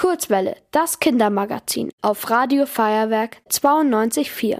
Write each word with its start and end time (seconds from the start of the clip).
Kurzwelle, 0.00 0.56
das 0.70 0.98
Kindermagazin 0.98 1.90
auf 2.00 2.30
Radio 2.30 2.64
Feuerwerk 2.64 3.36
92.4. 3.50 4.56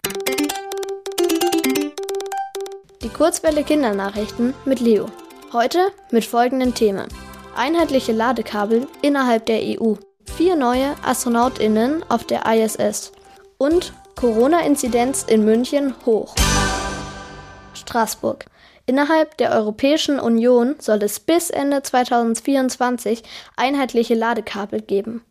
Die 3.03 3.09
Kurzwelle 3.09 3.65
Kindernachrichten 3.65 4.53
mit 4.67 4.81
Leo. 4.81 5.07
Heute 5.55 5.93
mit 6.11 6.27
folgenden 6.27 6.75
Themen. 6.75 7.09
Einheitliche 7.57 8.13
Ladekabel 8.13 8.87
innerhalb 9.01 9.47
der 9.47 9.63
EU. 9.63 9.95
Vier 10.37 10.57
neue 10.57 10.95
AstronautInnen 11.03 12.05
auf 12.11 12.25
der 12.25 12.45
ISS. 12.45 13.13
Und 13.57 13.95
Corona-Inzidenz 14.17 15.23
in 15.23 15.47
München 15.47 15.95
hoch. 16.05 16.35
Straßburg. 17.73 18.45
Innerhalb 18.85 19.39
der 19.39 19.53
Europäischen 19.53 20.21
Union 20.21 20.75
soll 20.81 21.03
es 21.03 21.19
bis 21.19 21.49
Ende 21.49 21.81
2024 21.81 23.23
einheitliche 23.57 24.15
Ladekabel 24.15 24.83
geben. 24.83 25.25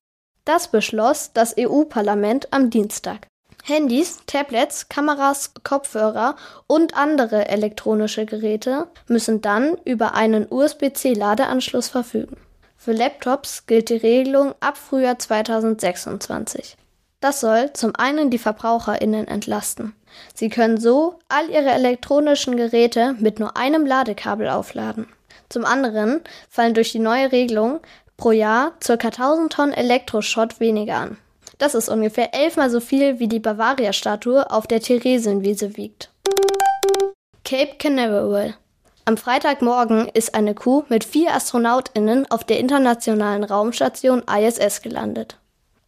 Das 0.50 0.70
beschloss 0.70 1.31
das 1.31 1.54
EU-Parlament 1.59 2.52
am 2.52 2.71
Dienstag. 2.71 3.27
Handys, 3.66 4.17
Tablets, 4.26 4.89
Kameras, 4.89 5.53
Kopfhörer 5.63 6.38
und 6.66 6.98
andere 6.98 7.49
elektronische 7.49 8.25
Geräte 8.25 8.88
müssen 9.08 9.41
dann 9.41 9.77
über 9.85 10.16
einen 10.16 10.48
USB-C-Ladeanschluss 10.49 11.89
verfügen. 11.89 12.35
Für 12.77 12.94
Laptops 12.94 13.67
gilt 13.67 13.89
die 13.89 13.98
Regelung 13.98 14.55
ab 14.59 14.75
Frühjahr 14.75 15.20
2026. 15.20 16.77
Das 17.20 17.41
soll 17.41 17.72
zum 17.73 17.95
einen 17.95 18.31
die 18.31 18.39
Verbraucherinnen 18.39 19.27
entlasten. 19.27 19.94
Sie 20.34 20.50
können 20.50 20.80
so 20.80 21.20
all 21.27 21.47
ihre 21.52 21.70
elektronischen 21.70 22.58
Geräte 22.58 23.16
mit 23.20 23.39
nur 23.39 23.55
einem 23.55 23.86
Ladekabel 23.86 24.50
aufladen. 24.50 25.05
Zum 25.47 25.63
anderen 25.63 26.22
fallen 26.50 26.73
durch 26.73 26.91
die 26.91 26.97
neue 26.97 27.31
Regelung 27.31 27.81
pro 28.20 28.32
Jahr 28.32 28.73
ca. 28.86 28.94
1000 28.94 29.52
Tonnen 29.52 29.73
Elektroschrott 29.73 30.59
weniger 30.59 30.98
an. 30.98 31.18
Das 31.58 31.73
ist 31.73 31.90
ungefähr 31.90 32.34
elfmal 32.34 32.70
so 32.70 32.80
viel, 32.80 33.20
wie 33.20 33.28
die 33.28 33.40
Bavaria-Statue 33.40 34.52
auf 34.52 34.67
der 34.67 34.81
Theresienwiese 34.81 35.78
wiegt. 35.78 36.11
Cape 37.44 37.76
Canaveral. 37.80 38.56
Am 39.06 39.17
Freitagmorgen 39.17 40.08
ist 40.14 40.36
eine 40.36 40.53
Kuh 40.53 40.84
mit 40.89 41.03
vier 41.03 41.34
AstronautInnen 41.34 42.30
auf 42.30 42.44
der 42.44 42.59
internationalen 42.59 43.44
Raumstation 43.44 44.22
ISS 44.23 44.81
gelandet. 44.81 45.38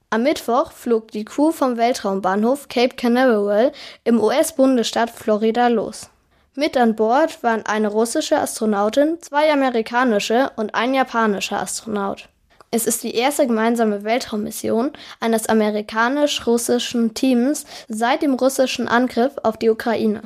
Am 0.09 0.23
Mittwoch 0.23 0.71
flog 0.71 1.11
die 1.11 1.23
Kuh 1.23 1.51
vom 1.51 1.77
Weltraumbahnhof 1.77 2.67
Cape 2.67 2.95
Canaveral 2.95 3.71
im 4.03 4.19
US-Bundesstaat 4.19 5.09
Florida 5.09 5.67
los. 5.67 6.10
Mit 6.55 6.75
an 6.75 6.97
Bord 6.97 7.43
waren 7.43 7.65
eine 7.65 7.87
russische 7.87 8.37
Astronautin, 8.37 9.21
zwei 9.21 9.53
amerikanische 9.53 10.51
und 10.57 10.75
ein 10.75 10.93
japanischer 10.93 11.61
Astronaut. 11.61 12.27
Es 12.71 12.85
ist 12.85 13.03
die 13.03 13.15
erste 13.15 13.47
gemeinsame 13.47 14.03
Weltraummission 14.03 14.91
eines 15.21 15.47
amerikanisch-russischen 15.47 17.13
Teams 17.13 17.65
seit 17.87 18.21
dem 18.21 18.33
russischen 18.33 18.89
Angriff 18.89 19.31
auf 19.43 19.55
die 19.57 19.69
Ukraine. 19.69 20.23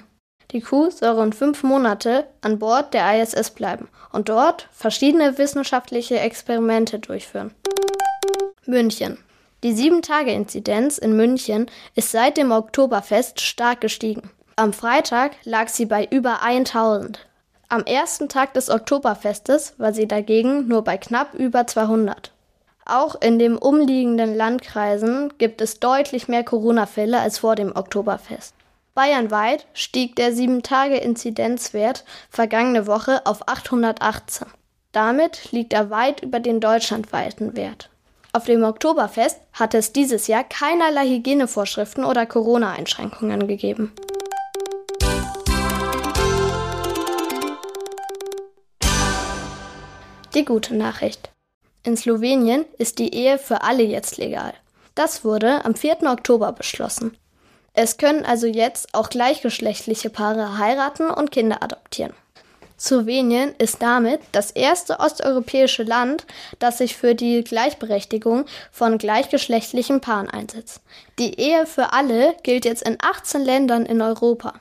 Die 0.49 0.61
Kuh 0.61 0.89
soll 0.89 1.11
rund 1.11 1.35
fünf 1.35 1.61
Monate 1.61 2.25
an 2.41 2.57
Bord 2.57 2.95
der 2.95 3.21
ISS 3.21 3.51
bleiben 3.51 3.87
und 4.11 4.27
dort 4.27 4.67
verschiedene 4.71 5.37
wissenschaftliche 5.37 6.19
Experimente 6.19 6.97
durchführen. 6.97 7.53
München. 8.65 9.19
Die 9.63 9.73
7-Tage-Inzidenz 9.73 10.97
in 10.97 11.15
München 11.15 11.69
ist 11.93 12.11
seit 12.11 12.37
dem 12.37 12.51
Oktoberfest 12.51 13.41
stark 13.41 13.81
gestiegen. 13.81 14.31
Am 14.57 14.71
Freitag 14.71 15.33
lag 15.43 15.67
sie 15.67 15.85
bei 15.85 16.07
über 16.09 16.41
1000. 16.41 17.19
Am 17.67 17.83
ersten 17.83 18.29
Tag 18.29 18.53
des 18.53 18.69
Oktoberfestes 18.69 19.73
war 19.77 19.91
sie 19.91 20.07
dagegen 20.07 20.69
nur 20.69 20.81
bei 20.81 20.95
knapp 20.95 21.33
über 21.33 21.67
200. 21.67 22.31
Auch 22.85 23.19
in 23.19 23.37
den 23.37 23.57
umliegenden 23.57 24.33
Landkreisen 24.33 25.33
gibt 25.39 25.59
es 25.59 25.81
deutlich 25.81 26.29
mehr 26.29 26.45
Corona-Fälle 26.45 27.19
als 27.19 27.39
vor 27.39 27.55
dem 27.55 27.75
Oktoberfest. 27.75 28.53
Bayernweit 28.93 29.65
stieg 29.73 30.15
der 30.15 30.31
7-Tage-Inzidenzwert 30.31 32.05
vergangene 32.29 32.87
Woche 32.87 33.25
auf 33.25 33.49
818. 33.49 34.47
Damit 34.93 35.51
liegt 35.51 35.73
er 35.73 35.89
weit 35.89 36.23
über 36.23 36.39
den 36.39 36.61
deutschlandweiten 36.61 37.57
Wert. 37.57 37.89
Auf 38.31 38.45
dem 38.45 38.63
Oktoberfest 38.63 39.37
hat 39.51 39.73
es 39.73 39.91
dieses 39.91 40.27
Jahr 40.27 40.45
keinerlei 40.45 41.09
Hygienevorschriften 41.09 42.05
oder 42.05 42.25
Corona-Einschränkungen 42.25 43.47
gegeben. 43.47 43.91
Die 50.35 50.43
gute 50.43 50.75
Nachricht. 50.75 51.31
In 51.83 51.95
Slowenien 51.95 52.65
ist 52.77 52.99
die 52.99 53.15
Ehe 53.15 53.37
für 53.37 53.61
alle 53.61 53.83
jetzt 53.83 54.17
legal. 54.17 54.53
Das 54.93 55.23
wurde 55.23 55.63
am 55.63 55.75
4. 55.75 56.03
Oktober 56.03 56.51
beschlossen. 56.51 57.15
Es 57.73 57.95
können 57.95 58.25
also 58.25 58.45
jetzt 58.45 58.93
auch 58.93 59.09
gleichgeschlechtliche 59.09 60.09
Paare 60.09 60.57
heiraten 60.57 61.09
und 61.09 61.31
Kinder 61.31 61.63
adoptieren. 61.63 62.13
Slowenien 62.77 63.55
ist 63.59 63.81
damit 63.81 64.19
das 64.33 64.51
erste 64.51 64.99
osteuropäische 64.99 65.83
Land, 65.83 66.25
das 66.59 66.79
sich 66.79 66.97
für 66.97 67.15
die 67.15 67.41
Gleichberechtigung 67.41 68.43
von 68.71 68.97
gleichgeschlechtlichen 68.97 70.01
Paaren 70.01 70.29
einsetzt. 70.29 70.81
Die 71.17 71.39
Ehe 71.39 71.65
für 71.65 71.93
alle 71.93 72.35
gilt 72.43 72.65
jetzt 72.65 72.83
in 72.83 72.97
18 73.01 73.41
Ländern 73.41 73.85
in 73.85 74.01
Europa, 74.01 74.55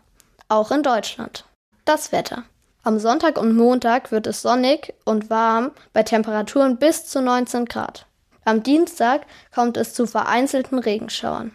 auch 0.49 0.71
in 0.71 0.85
Deutschland. 0.85 1.45
Das 1.85 2.13
Wetter. 2.13 2.45
Am 2.87 2.99
Sonntag 2.99 3.39
und 3.39 3.57
Montag 3.57 4.13
wird 4.13 4.27
es 4.27 4.43
sonnig 4.43 4.93
und 5.07 5.31
warm 5.31 5.71
bei 5.95 6.03
Temperaturen 6.03 6.77
bis 6.77 7.07
zu 7.07 7.23
19 7.23 7.65
Grad. 7.65 8.05
Am 8.45 8.63
Dienstag 8.63 9.23
kommt 9.55 9.79
es 9.79 9.95
zu 9.95 10.07
vereinzelten 10.07 10.79
Regenschauern. 10.79 11.53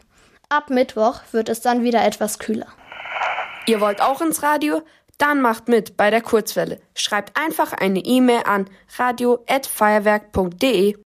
Ab 0.50 0.72
Mittwoch 0.72 1.22
wird 1.31 1.47
es 1.47 1.62
dann 1.62 1.84
wieder 1.84 2.03
etwas 2.03 2.39
kühler. 2.39 2.66
Ihr 3.68 3.79
wollt 3.79 4.01
auch 4.01 4.22
ins 4.22 4.41
Radio? 4.41 4.81
Dann 5.19 5.39
macht 5.39 5.68
mit 5.68 5.97
bei 5.97 6.09
der 6.09 6.22
Kurzwelle. 6.22 6.81
Schreibt 6.95 7.39
einfach 7.39 7.73
eine 7.73 8.00
E-Mail 8.00 8.41
an 8.45 8.68
radio@feuerwerk.de. 8.97 10.95